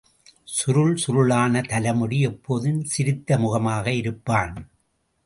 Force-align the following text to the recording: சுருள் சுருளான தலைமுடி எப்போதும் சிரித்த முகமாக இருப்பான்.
சுருள் 0.45 0.95
சுருளான 0.95 1.61
தலைமுடி 1.67 2.19
எப்போதும் 2.21 2.83
சிரித்த 2.83 3.37
முகமாக 3.37 3.93
இருப்பான். 3.93 4.55